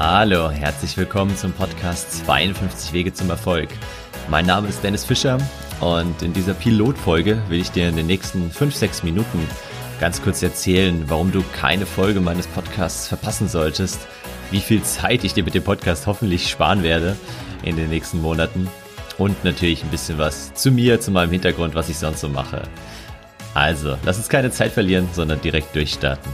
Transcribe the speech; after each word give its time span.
Hallo, 0.00 0.48
herzlich 0.48 0.96
willkommen 0.96 1.36
zum 1.36 1.50
Podcast 1.50 2.24
52 2.24 2.92
Wege 2.92 3.12
zum 3.12 3.30
Erfolg. 3.30 3.68
Mein 4.30 4.46
Name 4.46 4.68
ist 4.68 4.84
Dennis 4.84 5.04
Fischer 5.04 5.38
und 5.80 6.22
in 6.22 6.32
dieser 6.32 6.54
Pilotfolge 6.54 7.42
will 7.48 7.60
ich 7.60 7.72
dir 7.72 7.88
in 7.88 7.96
den 7.96 8.06
nächsten 8.06 8.48
5-6 8.48 9.04
Minuten 9.04 9.40
ganz 9.98 10.22
kurz 10.22 10.40
erzählen, 10.40 11.02
warum 11.08 11.32
du 11.32 11.42
keine 11.52 11.84
Folge 11.84 12.20
meines 12.20 12.46
Podcasts 12.46 13.08
verpassen 13.08 13.48
solltest, 13.48 14.06
wie 14.52 14.60
viel 14.60 14.84
Zeit 14.84 15.24
ich 15.24 15.34
dir 15.34 15.42
mit 15.42 15.54
dem 15.54 15.64
Podcast 15.64 16.06
hoffentlich 16.06 16.48
sparen 16.48 16.84
werde 16.84 17.16
in 17.64 17.74
den 17.74 17.88
nächsten 17.88 18.22
Monaten 18.22 18.68
und 19.18 19.42
natürlich 19.42 19.82
ein 19.82 19.90
bisschen 19.90 20.16
was 20.16 20.54
zu 20.54 20.70
mir, 20.70 21.00
zu 21.00 21.10
meinem 21.10 21.32
Hintergrund, 21.32 21.74
was 21.74 21.88
ich 21.88 21.98
sonst 21.98 22.20
so 22.20 22.28
mache. 22.28 22.62
Also, 23.52 23.98
lass 24.04 24.16
uns 24.16 24.28
keine 24.28 24.52
Zeit 24.52 24.70
verlieren, 24.70 25.08
sondern 25.12 25.40
direkt 25.40 25.74
durchstarten. 25.74 26.30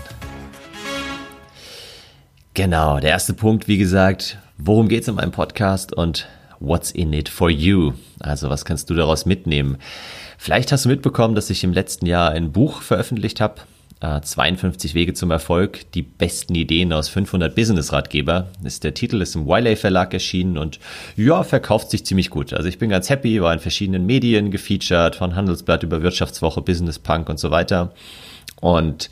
Genau, 2.55 3.01
der 3.01 3.11
erste 3.11 3.35
Punkt, 3.35 3.67
wie 3.67 3.79
gesagt, 3.79 4.39
worum 4.59 4.89
geht 4.89 5.03
es 5.03 5.09
in 5.09 5.17
meinem 5.17 5.33
Podcast 5.33 5.93
und 5.93 6.29
what's 6.61 6.93
in 6.93 7.13
it 7.13 7.29
for 7.29 7.51
you? 7.51 7.95
Also, 8.21 8.49
was 8.49 8.65
kannst 8.65 8.89
du 8.89 8.95
daraus 8.95 9.27
mitnehmen? 9.27 9.77
Vielleicht 10.39 10.71
hast 10.71 10.85
du 10.85 10.89
mitbekommen, 10.89 11.35
dass 11.35 11.51
ich 11.51 11.65
im 11.65 11.73
letzten 11.73 12.07
Jahr 12.07 12.31
ein 12.31 12.53
Buch 12.53 12.81
veröffentlicht 12.81 13.41
habe, 13.41 13.63
52 14.23 14.93
äh, 14.93 14.95
Wege 14.95 15.15
zum 15.15 15.33
Erfolg, 15.33 15.91
die 15.95 16.03
besten 16.03 16.55
Ideen 16.55 16.93
aus 16.93 17.09
500 17.09 17.57
Business-Ratgeber. 17.57 18.47
Der 18.85 18.95
Titel 18.95 19.21
ist 19.21 19.35
im 19.35 19.49
Wiley 19.49 19.75
Verlag 19.75 20.15
erschienen 20.15 20.57
und 20.57 20.79
ja, 21.17 21.43
verkauft 21.43 21.91
sich 21.91 22.07
ziemlich 22.07 22.31
gut. 22.31 22.53
Also 22.53 22.69
ich 22.69 22.79
bin 22.79 22.89
ganz 22.89 23.11
happy, 23.11 23.43
war 23.43 23.53
in 23.53 23.59
verschiedenen 23.59 24.07
Medien 24.07 24.53
gefeatured, 24.53 25.17
von 25.17 25.35
Handelsblatt 25.35 25.83
über 25.83 26.03
Wirtschaftswoche, 26.03 26.61
Business 26.61 27.01
Punk 27.01 27.29
und 27.29 27.41
so 27.41 27.51
weiter. 27.51 27.93
Und 28.61 29.11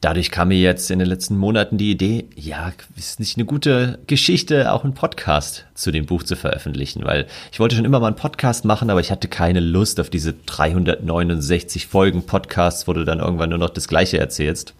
Dadurch 0.00 0.30
kam 0.30 0.48
mir 0.48 0.58
jetzt 0.58 0.92
in 0.92 1.00
den 1.00 1.08
letzten 1.08 1.36
Monaten 1.36 1.76
die 1.76 1.90
Idee, 1.90 2.26
ja, 2.36 2.72
ist 2.96 3.18
nicht 3.18 3.36
eine 3.36 3.44
gute 3.44 3.98
Geschichte, 4.06 4.72
auch 4.72 4.84
einen 4.84 4.94
Podcast 4.94 5.64
zu 5.74 5.90
dem 5.90 6.06
Buch 6.06 6.22
zu 6.22 6.36
veröffentlichen, 6.36 7.04
weil 7.04 7.26
ich 7.50 7.58
wollte 7.58 7.74
schon 7.74 7.84
immer 7.84 7.98
mal 7.98 8.06
einen 8.06 8.14
Podcast 8.14 8.64
machen, 8.64 8.90
aber 8.90 9.00
ich 9.00 9.10
hatte 9.10 9.26
keine 9.26 9.58
Lust 9.58 9.98
auf 9.98 10.08
diese 10.08 10.34
369 10.34 11.88
Folgen 11.88 12.22
Podcasts, 12.22 12.86
wo 12.86 12.92
du 12.92 13.04
dann 13.04 13.18
irgendwann 13.18 13.50
nur 13.50 13.58
noch 13.58 13.70
das 13.70 13.88
Gleiche 13.88 14.18
erzählst. 14.18 14.72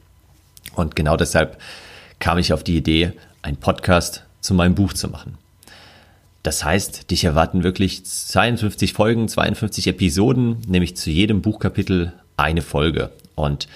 Und 0.74 0.94
genau 0.94 1.16
deshalb 1.16 1.58
kam 2.20 2.38
ich 2.38 2.52
auf 2.52 2.62
die 2.62 2.76
Idee, 2.76 3.12
einen 3.42 3.56
Podcast 3.56 4.22
zu 4.40 4.54
meinem 4.54 4.76
Buch 4.76 4.92
zu 4.92 5.08
machen. 5.08 5.36
Das 6.44 6.64
heißt, 6.64 7.10
dich 7.10 7.24
erwarten 7.24 7.64
wirklich 7.64 8.04
52 8.06 8.92
Folgen, 8.92 9.26
52 9.26 9.88
Episoden, 9.88 10.58
nämlich 10.68 10.96
zu 10.96 11.10
jedem 11.10 11.42
Buchkapitel 11.42 12.12
eine 12.36 12.62
Folge. 12.62 13.10
Und 13.34 13.66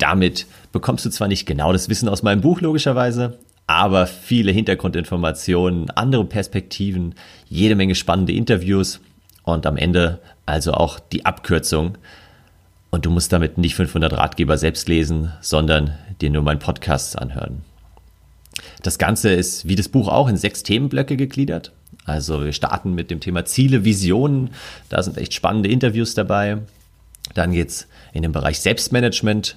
damit 0.00 0.46
bekommst 0.72 1.04
du 1.04 1.10
zwar 1.10 1.28
nicht 1.28 1.46
genau 1.46 1.72
das 1.72 1.88
Wissen 1.88 2.08
aus 2.08 2.22
meinem 2.22 2.40
Buch 2.40 2.60
logischerweise, 2.60 3.38
aber 3.66 4.06
viele 4.06 4.52
Hintergrundinformationen, 4.52 5.90
andere 5.90 6.24
Perspektiven, 6.24 7.14
jede 7.48 7.76
Menge 7.76 7.94
spannende 7.94 8.32
Interviews 8.32 9.00
und 9.44 9.66
am 9.66 9.76
Ende 9.76 10.20
also 10.46 10.72
auch 10.72 10.98
die 10.98 11.24
Abkürzung. 11.24 11.96
Und 12.90 13.06
du 13.06 13.10
musst 13.10 13.32
damit 13.32 13.56
nicht 13.56 13.76
500 13.76 14.12
Ratgeber 14.12 14.58
selbst 14.58 14.88
lesen, 14.88 15.32
sondern 15.40 15.96
dir 16.20 16.30
nur 16.30 16.42
meinen 16.42 16.58
Podcast 16.58 17.16
anhören. 17.16 17.62
Das 18.82 18.98
Ganze 18.98 19.30
ist 19.30 19.68
wie 19.68 19.76
das 19.76 19.88
Buch 19.88 20.08
auch 20.08 20.28
in 20.28 20.36
sechs 20.36 20.64
Themenblöcke 20.64 21.16
gegliedert. 21.16 21.72
Also 22.04 22.44
wir 22.44 22.52
starten 22.52 22.94
mit 22.94 23.10
dem 23.10 23.20
Thema 23.20 23.44
Ziele, 23.44 23.84
Visionen. 23.84 24.50
Da 24.88 25.02
sind 25.02 25.16
echt 25.18 25.34
spannende 25.34 25.68
Interviews 25.68 26.14
dabei. 26.14 26.58
Dann 27.34 27.52
geht's 27.52 27.86
in 28.12 28.22
den 28.22 28.32
Bereich 28.32 28.60
Selbstmanagement. 28.60 29.56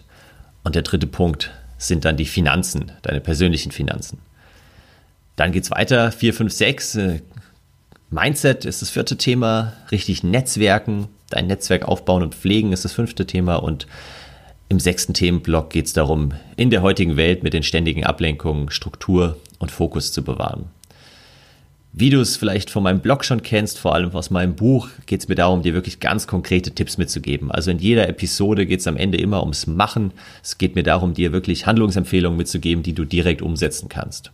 Und 0.64 0.76
der 0.76 0.82
dritte 0.82 1.08
Punkt 1.08 1.52
sind 1.78 2.06
dann 2.06 2.18
die 2.18 2.26
Finanzen, 2.26 2.92
deine 3.02 3.20
persönlichen 3.22 3.72
Finanzen. 3.72 4.20
Dann 5.36 5.52
geht's 5.52 5.72
weiter, 5.72 6.12
4, 6.12 6.34
5, 6.34 6.54
6. 6.54 7.00
Mindset 8.10 8.66
ist 8.66 8.82
das 8.82 8.92
vierte 8.92 9.18
Thema, 9.18 9.74
richtig 9.92 10.24
Netzwerken, 10.24 11.08
dein 11.30 11.48
Netzwerk 11.48 11.86
aufbauen 11.86 12.22
und 12.22 12.36
pflegen 12.36 12.72
ist 12.72 12.86
das 12.86 12.94
fünfte 12.94 13.26
Thema 13.26 13.56
und 13.56 13.88
im 14.70 14.80
sechsten 14.80 15.14
Themenblock 15.14 15.72
geht 15.72 15.88
es 15.88 15.94
darum, 15.94 16.34
in 16.56 16.70
der 16.70 16.82
heutigen 16.82 17.18
Welt 17.18 17.44
mit 17.44 17.54
den 17.54 17.64
ständigen 17.64 18.06
Ablenkungen 18.06 18.70
Struktur 18.70 19.38
und 19.60 19.72
Fokus 19.72 20.12
zu 20.12 20.24
bewahren. 20.24 20.66
Wie 21.96 22.10
du 22.10 22.20
es 22.20 22.38
vielleicht 22.38 22.72
von 22.72 22.82
meinem 22.82 23.02
Blog 23.02 23.24
schon 23.24 23.44
kennst, 23.44 23.78
vor 23.78 23.94
allem 23.94 24.10
aus 24.16 24.32
meinem 24.32 24.56
Buch, 24.56 24.90
geht 25.06 25.20
es 25.20 25.28
mir 25.28 25.36
darum, 25.36 25.62
dir 25.62 25.76
wirklich 25.76 26.00
ganz 26.00 26.26
konkrete 26.26 26.72
Tipps 26.72 26.98
mitzugeben. 26.98 27.52
Also 27.52 27.70
in 27.70 27.78
jeder 27.78 28.10
Episode 28.10 28.66
geht 28.66 28.80
es 28.80 28.88
am 28.88 28.98
Ende 28.98 29.20
immer 29.20 29.42
ums 29.42 29.68
Machen. 29.68 30.12
Es 30.42 30.58
geht 30.58 30.74
mir 30.74 30.82
darum, 30.82 31.14
dir 31.14 31.32
wirklich 31.32 31.68
Handlungsempfehlungen 31.68 32.36
mitzugeben, 32.36 32.82
die 32.82 32.94
du 32.94 33.06
direkt 33.06 33.44
umsetzen 33.44 33.90
kannst. 33.90 34.32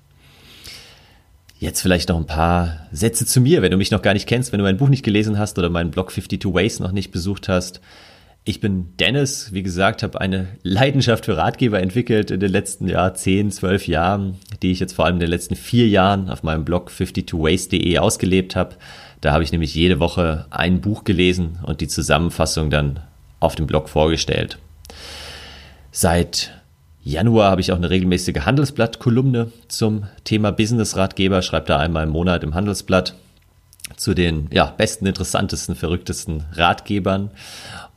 Jetzt 1.59 1.81
vielleicht 1.81 2.07
noch 2.07 2.15
ein 2.15 2.27
paar 2.27 2.87
Sätze 2.93 3.25
zu 3.25 3.41
mir, 3.41 3.61
wenn 3.61 3.71
du 3.71 3.77
mich 3.77 3.91
noch 3.91 4.01
gar 4.01 4.13
nicht 4.13 4.25
kennst, 4.25 4.53
wenn 4.53 4.59
du 4.59 4.63
mein 4.63 4.77
Buch 4.77 4.87
nicht 4.87 5.03
gelesen 5.03 5.37
hast 5.37 5.59
oder 5.59 5.69
meinen 5.69 5.91
Blog 5.91 6.11
52 6.11 6.53
Ways 6.53 6.79
noch 6.79 6.93
nicht 6.93 7.11
besucht 7.11 7.49
hast. 7.49 7.81
Ich 8.45 8.61
bin 8.61 8.95
Dennis, 8.97 9.53
wie 9.53 9.63
gesagt, 9.63 10.01
habe 10.01 10.19
eine 10.21 10.47
Leidenschaft 10.63 11.25
für 11.25 11.37
Ratgeber 11.37 11.81
entwickelt 11.81 12.31
in 12.31 12.39
den 12.39 12.51
letzten 12.51 12.87
ja, 12.87 13.13
10, 13.13 13.51
12 13.51 13.87
Jahren, 13.87 14.37
die 14.61 14.71
ich 14.71 14.79
jetzt 14.79 14.93
vor 14.93 15.05
allem 15.05 15.15
in 15.15 15.19
den 15.19 15.29
letzten 15.29 15.55
vier 15.55 15.87
Jahren 15.87 16.29
auf 16.29 16.41
meinem 16.41 16.65
Blog 16.65 16.89
52ways.de 16.89 17.99
ausgelebt 17.99 18.55
habe. 18.55 18.75
Da 19.21 19.33
habe 19.33 19.43
ich 19.43 19.51
nämlich 19.51 19.75
jede 19.75 19.99
Woche 19.99 20.45
ein 20.49 20.81
Buch 20.81 21.03
gelesen 21.03 21.59
und 21.63 21.81
die 21.81 21.87
Zusammenfassung 21.87 22.69
dann 22.69 23.01
auf 23.39 23.55
dem 23.55 23.67
Blog 23.67 23.89
vorgestellt. 23.89 24.57
Seit 25.91 26.53
Januar 27.03 27.51
habe 27.51 27.61
ich 27.61 27.71
auch 27.71 27.77
eine 27.77 27.89
regelmäßige 27.89 28.45
Handelsblatt-Kolumne 28.45 29.51
zum 29.67 30.05
Thema 30.23 30.51
Business-Ratgeber, 30.51 31.41
schreibe 31.41 31.67
da 31.67 31.79
einmal 31.79 32.03
im 32.03 32.11
Monat 32.11 32.43
im 32.43 32.55
Handelsblatt 32.55 33.15
zu 33.95 34.13
den 34.13 34.47
ja, 34.51 34.65
besten, 34.65 35.05
interessantesten, 35.05 35.75
verrücktesten 35.75 36.45
Ratgebern. 36.53 37.31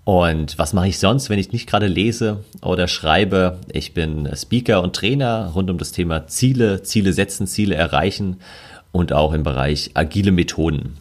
Und 0.05 0.59
was 0.59 0.73
mache 0.73 0.89
ich 0.89 0.99
sonst, 0.99 1.31
wenn 1.31 1.39
ich 1.39 1.53
nicht 1.53 1.69
gerade 1.69 1.87
lese 1.87 2.45
oder 2.61 2.89
schreibe? 2.89 3.61
Ich 3.71 3.95
bin 3.95 4.29
Speaker 4.35 4.83
und 4.83 4.97
Trainer 4.97 5.53
rund 5.55 5.71
um 5.71 5.79
das 5.79 5.93
Thema 5.93 6.27
Ziele, 6.27 6.83
Ziele 6.83 7.13
setzen, 7.13 7.47
Ziele 7.47 7.77
erreichen 7.77 8.39
und 8.91 9.13
auch 9.13 9.33
im 9.33 9.45
Bereich 9.45 9.93
agile 9.95 10.33
Methoden. 10.33 10.99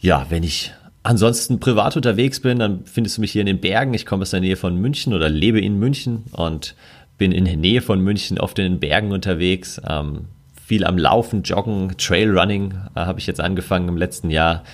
Ja, 0.00 0.26
wenn 0.30 0.42
ich 0.42 0.72
ansonsten 1.04 1.60
privat 1.60 1.96
unterwegs 1.96 2.40
bin, 2.40 2.58
dann 2.58 2.84
findest 2.86 3.16
du 3.16 3.20
mich 3.20 3.32
hier 3.32 3.42
in 3.42 3.46
den 3.46 3.60
Bergen. 3.60 3.94
Ich 3.94 4.04
komme 4.04 4.22
aus 4.22 4.30
der 4.30 4.40
Nähe 4.40 4.56
von 4.56 4.76
München 4.76 5.14
oder 5.14 5.28
lebe 5.28 5.60
in 5.60 5.78
München 5.78 6.24
und 6.32 6.74
bin 7.18 7.30
in 7.30 7.44
der 7.44 7.56
Nähe 7.56 7.82
von 7.82 8.00
München 8.00 8.40
oft 8.40 8.58
in 8.58 8.64
den 8.64 8.80
Bergen 8.80 9.12
unterwegs. 9.12 9.80
Ähm, 9.88 10.26
viel 10.66 10.84
am 10.84 10.98
Laufen, 10.98 11.42
Joggen, 11.42 11.94
Trailrunning 11.98 12.74
äh, 12.96 13.00
habe 13.00 13.20
ich 13.20 13.26
jetzt 13.26 13.40
angefangen 13.40 13.88
im 13.88 13.96
letzten 13.96 14.30
Jahr. 14.30 14.64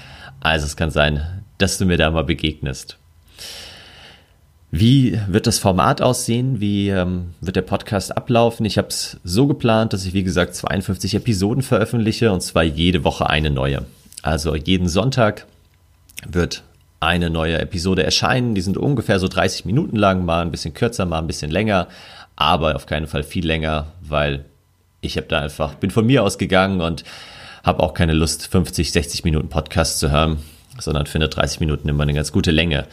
Also 0.40 0.64
es 0.64 0.76
kann 0.76 0.90
sein, 0.90 1.39
dass 1.62 1.78
du 1.78 1.84
mir 1.84 1.96
da 1.96 2.10
mal 2.10 2.24
begegnest. 2.24 2.96
Wie 4.72 5.18
wird 5.26 5.48
das 5.48 5.58
Format 5.58 6.00
aussehen? 6.00 6.60
Wie 6.60 6.90
ähm, 6.90 7.34
wird 7.40 7.56
der 7.56 7.62
Podcast 7.62 8.16
ablaufen? 8.16 8.64
Ich 8.64 8.78
habe 8.78 8.88
es 8.88 9.18
so 9.24 9.48
geplant, 9.48 9.92
dass 9.92 10.04
ich, 10.04 10.14
wie 10.14 10.22
gesagt, 10.22 10.54
52 10.54 11.16
Episoden 11.16 11.62
veröffentliche 11.62 12.30
und 12.30 12.40
zwar 12.40 12.62
jede 12.62 13.02
Woche 13.02 13.28
eine 13.28 13.50
neue. 13.50 13.84
Also 14.22 14.54
jeden 14.54 14.88
Sonntag 14.88 15.46
wird 16.24 16.62
eine 17.00 17.30
neue 17.30 17.58
Episode 17.58 18.04
erscheinen. 18.04 18.54
Die 18.54 18.60
sind 18.60 18.76
ungefähr 18.76 19.18
so 19.18 19.26
30 19.26 19.64
Minuten 19.64 19.96
lang, 19.96 20.24
mal 20.24 20.42
ein 20.42 20.52
bisschen 20.52 20.72
kürzer, 20.72 21.04
mal 21.04 21.18
ein 21.18 21.26
bisschen 21.26 21.50
länger, 21.50 21.88
aber 22.36 22.76
auf 22.76 22.86
keinen 22.86 23.08
Fall 23.08 23.24
viel 23.24 23.46
länger, 23.46 23.88
weil 24.02 24.44
ich 25.00 25.16
habe 25.16 25.26
da 25.26 25.40
einfach, 25.40 25.74
bin 25.74 25.90
von 25.90 26.06
mir 26.06 26.22
ausgegangen 26.22 26.80
und 26.80 27.02
habe 27.64 27.82
auch 27.82 27.92
keine 27.92 28.12
Lust, 28.12 28.46
50, 28.46 28.92
60 28.92 29.24
Minuten 29.24 29.48
Podcast 29.48 29.98
zu 29.98 30.12
hören 30.12 30.38
sondern 30.80 31.06
finde 31.06 31.28
30 31.28 31.60
Minuten 31.60 31.88
immer 31.88 32.02
eine 32.02 32.14
ganz 32.14 32.32
gute 32.32 32.50
Länge. 32.50 32.86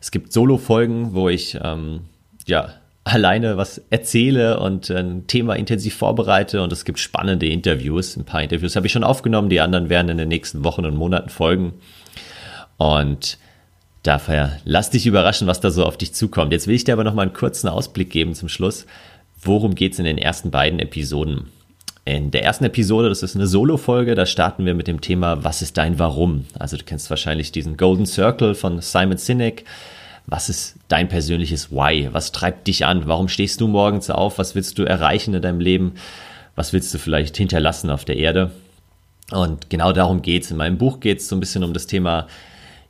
Es 0.00 0.10
gibt 0.10 0.32
Solo-Folgen, 0.32 1.14
wo 1.14 1.28
ich 1.28 1.58
ähm, 1.62 2.00
ja 2.46 2.68
alleine 3.04 3.58
was 3.58 3.82
erzähle 3.90 4.58
und 4.58 4.90
ein 4.90 5.26
Thema 5.26 5.54
intensiv 5.54 5.94
vorbereite 5.94 6.62
und 6.62 6.72
es 6.72 6.84
gibt 6.84 6.98
spannende 6.98 7.46
Interviews. 7.46 8.16
Ein 8.16 8.24
paar 8.24 8.42
Interviews 8.42 8.76
habe 8.76 8.86
ich 8.86 8.92
schon 8.92 9.04
aufgenommen, 9.04 9.50
die 9.50 9.60
anderen 9.60 9.90
werden 9.90 10.08
in 10.08 10.18
den 10.18 10.28
nächsten 10.28 10.64
Wochen 10.64 10.86
und 10.86 10.96
Monaten 10.96 11.28
folgen. 11.28 11.74
Und 12.78 13.38
daher 14.02 14.58
lass 14.64 14.90
dich 14.90 15.06
überraschen, 15.06 15.46
was 15.46 15.60
da 15.60 15.70
so 15.70 15.84
auf 15.84 15.98
dich 15.98 16.14
zukommt. 16.14 16.52
Jetzt 16.52 16.66
will 16.66 16.74
ich 16.74 16.84
dir 16.84 16.94
aber 16.94 17.04
noch 17.04 17.14
mal 17.14 17.22
einen 17.22 17.34
kurzen 17.34 17.68
Ausblick 17.68 18.10
geben 18.10 18.34
zum 18.34 18.48
Schluss. 18.48 18.86
Worum 19.40 19.74
geht 19.74 19.92
es 19.92 19.98
in 19.98 20.06
den 20.06 20.18
ersten 20.18 20.50
beiden 20.50 20.78
Episoden? 20.78 21.50
In 22.06 22.30
der 22.30 22.44
ersten 22.44 22.64
Episode, 22.64 23.08
das 23.08 23.22
ist 23.22 23.34
eine 23.34 23.46
Solo-Folge, 23.46 24.14
da 24.14 24.26
starten 24.26 24.66
wir 24.66 24.74
mit 24.74 24.88
dem 24.88 25.00
Thema, 25.00 25.42
was 25.42 25.62
ist 25.62 25.78
dein 25.78 25.98
Warum? 25.98 26.44
Also 26.58 26.76
du 26.76 26.84
kennst 26.84 27.08
wahrscheinlich 27.08 27.50
diesen 27.50 27.78
Golden 27.78 28.04
Circle 28.04 28.54
von 28.54 28.82
Simon 28.82 29.16
Sinek. 29.16 29.64
Was 30.26 30.50
ist 30.50 30.76
dein 30.88 31.08
persönliches 31.08 31.70
Why? 31.70 32.10
Was 32.12 32.30
treibt 32.30 32.66
dich 32.66 32.84
an? 32.84 33.06
Warum 33.06 33.28
stehst 33.28 33.62
du 33.62 33.68
morgens 33.68 34.10
auf? 34.10 34.36
Was 34.38 34.54
willst 34.54 34.78
du 34.78 34.84
erreichen 34.84 35.32
in 35.32 35.40
deinem 35.40 35.60
Leben? 35.60 35.94
Was 36.56 36.74
willst 36.74 36.92
du 36.92 36.98
vielleicht 36.98 37.38
hinterlassen 37.38 37.88
auf 37.88 38.04
der 38.04 38.18
Erde? 38.18 38.50
Und 39.30 39.70
genau 39.70 39.92
darum 39.92 40.20
geht's. 40.20 40.50
In 40.50 40.58
meinem 40.58 40.76
Buch 40.76 41.00
geht's 41.00 41.28
so 41.28 41.36
ein 41.36 41.40
bisschen 41.40 41.64
um 41.64 41.72
das 41.72 41.86
Thema, 41.86 42.26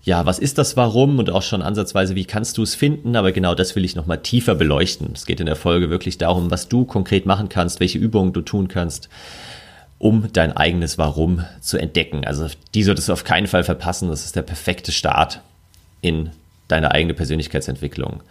ja, 0.05 0.27
was 0.27 0.39
ist 0.39 0.59
das 0.59 0.77
Warum 0.77 1.19
und 1.19 1.31
auch 1.31 1.43
schon 1.43 1.63
ansatzweise, 1.63 2.15
wie 2.15 2.27
kannst 2.27 2.59
du 2.59 2.63
es 2.63 2.75
finden? 2.75 3.17
Aber 3.17 3.33
genau 3.33 3.55
das 3.55 3.75
will 3.75 3.87
ich 3.87 3.97
nochmal 3.97 4.21
tiefer 4.21 4.55
beleuchten. 4.55 5.11
Es 5.15 5.25
geht 5.25 5.41
in 5.41 5.47
der 5.47 5.57
Folge 5.57 5.89
wirklich 5.89 6.19
darum, 6.19 6.51
was 6.51 6.69
du 6.69 6.85
konkret 6.85 7.25
machen 7.25 7.49
kannst, 7.49 7.81
welche 7.81 7.99
Übungen 7.99 8.35
du 8.35 8.43
tun 8.43 8.69
kannst, 8.69 9.09
um 9.99 10.29
dein 10.31 10.55
eigenes 10.55 10.99
Warum 10.99 11.45
zu 11.63 11.79
entdecken. 11.79 12.27
Also 12.27 12.49
die 12.75 12.83
solltest 12.83 13.09
du 13.09 13.15
auf 13.15 13.25
keinen 13.25 13.47
Fall 13.47 13.65
verpassen. 13.65 14.11
Das 14.11 14.27
ist 14.27 14.37
der 14.37 14.43
perfekte 14.43 14.93
Start 14.93 15.41
in 16.03 16.31
deine 16.69 16.91
eigene 16.91 17.15
Persönlichkeitsentwicklung. 17.15 18.23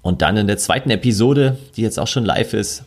Und 0.00 0.22
dann 0.22 0.36
in 0.36 0.46
der 0.46 0.58
zweiten 0.58 0.90
Episode, 0.90 1.58
die 1.76 1.82
jetzt 1.82 1.98
auch 1.98 2.06
schon 2.06 2.24
live 2.24 2.54
ist, 2.54 2.84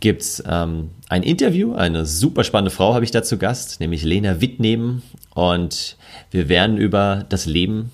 gibt 0.00 0.22
es 0.22 0.42
ähm, 0.48 0.90
ein 1.08 1.22
Interview. 1.22 1.74
Eine 1.74 2.06
super 2.06 2.42
spannende 2.42 2.70
Frau 2.70 2.92
habe 2.92 3.04
ich 3.04 3.12
da 3.12 3.22
zu 3.22 3.38
Gast, 3.38 3.78
nämlich 3.80 4.02
Lena 4.02 4.40
Wittnehmen. 4.40 5.02
Und 5.34 5.96
wir 6.30 6.48
werden 6.48 6.78
über 6.78 7.26
das 7.28 7.46
Leben 7.46 7.92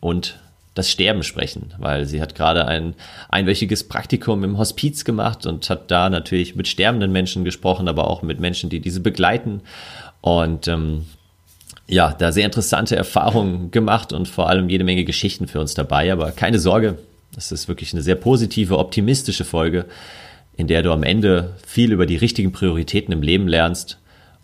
und 0.00 0.38
das 0.74 0.90
Sterben 0.90 1.22
sprechen, 1.22 1.74
weil 1.78 2.06
sie 2.06 2.20
hat 2.22 2.34
gerade 2.34 2.66
ein 2.66 2.94
einwöchiges 3.28 3.88
Praktikum 3.88 4.44
im 4.44 4.58
Hospiz 4.58 5.04
gemacht 5.04 5.44
und 5.44 5.68
hat 5.68 5.90
da 5.90 6.08
natürlich 6.08 6.54
mit 6.54 6.68
sterbenden 6.68 7.10
Menschen 7.10 7.44
gesprochen, 7.44 7.88
aber 7.88 8.08
auch 8.08 8.22
mit 8.22 8.38
Menschen, 8.38 8.70
die 8.70 8.80
diese 8.80 9.00
begleiten. 9.00 9.60
Und 10.20 10.68
ähm, 10.68 11.06
ja, 11.88 12.14
da 12.16 12.32
sehr 12.32 12.44
interessante 12.44 12.94
Erfahrungen 12.94 13.70
gemacht 13.70 14.12
und 14.12 14.28
vor 14.28 14.48
allem 14.48 14.68
jede 14.68 14.84
Menge 14.84 15.04
Geschichten 15.04 15.48
für 15.48 15.58
uns 15.58 15.74
dabei. 15.74 16.12
Aber 16.12 16.30
keine 16.30 16.60
Sorge, 16.60 16.98
das 17.34 17.50
ist 17.50 17.66
wirklich 17.66 17.92
eine 17.92 18.02
sehr 18.02 18.14
positive, 18.14 18.78
optimistische 18.78 19.44
Folge, 19.44 19.86
in 20.56 20.68
der 20.68 20.82
du 20.82 20.92
am 20.92 21.02
Ende 21.02 21.56
viel 21.66 21.92
über 21.92 22.06
die 22.06 22.16
richtigen 22.16 22.52
Prioritäten 22.52 23.12
im 23.12 23.22
Leben 23.22 23.48
lernst 23.48 23.98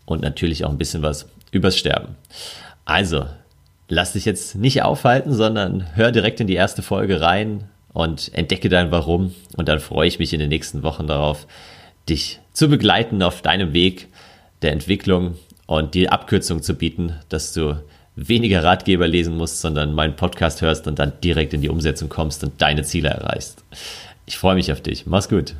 und 0.04 0.22
natürlich 0.22 0.64
auch 0.64 0.70
ein 0.70 0.78
bisschen 0.78 1.02
was 1.02 1.26
übers 1.54 1.78
Sterben. 1.78 2.16
Also, 2.84 3.26
lass 3.88 4.12
dich 4.12 4.24
jetzt 4.24 4.56
nicht 4.56 4.82
aufhalten, 4.82 5.32
sondern 5.32 5.86
hör 5.94 6.12
direkt 6.12 6.40
in 6.40 6.46
die 6.46 6.54
erste 6.54 6.82
Folge 6.82 7.20
rein 7.20 7.64
und 7.92 8.32
entdecke 8.34 8.68
dein 8.68 8.90
Warum. 8.90 9.34
Und 9.56 9.68
dann 9.68 9.80
freue 9.80 10.08
ich 10.08 10.18
mich 10.18 10.32
in 10.32 10.40
den 10.40 10.50
nächsten 10.50 10.82
Wochen 10.82 11.06
darauf, 11.06 11.46
dich 12.08 12.40
zu 12.52 12.68
begleiten 12.68 13.22
auf 13.22 13.40
deinem 13.40 13.72
Weg 13.72 14.08
der 14.62 14.72
Entwicklung 14.72 15.36
und 15.66 15.94
die 15.94 16.10
Abkürzung 16.10 16.62
zu 16.62 16.74
bieten, 16.74 17.14
dass 17.28 17.52
du 17.52 17.80
weniger 18.16 18.62
Ratgeber 18.62 19.08
lesen 19.08 19.36
musst, 19.36 19.60
sondern 19.60 19.92
meinen 19.92 20.16
Podcast 20.16 20.62
hörst 20.62 20.86
und 20.86 20.98
dann 20.98 21.12
direkt 21.22 21.54
in 21.54 21.62
die 21.62 21.68
Umsetzung 21.68 22.08
kommst 22.08 22.44
und 22.44 22.60
deine 22.60 22.84
Ziele 22.84 23.08
erreichst. 23.08 23.64
Ich 24.26 24.38
freue 24.38 24.54
mich 24.54 24.70
auf 24.70 24.80
dich. 24.80 25.06
Mach's 25.06 25.28
gut. 25.28 25.54